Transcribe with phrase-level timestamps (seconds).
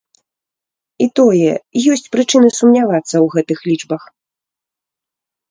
[1.05, 1.51] І тое,
[1.97, 4.03] ёсць прычыны сумнявацца ў гэтых лічбах.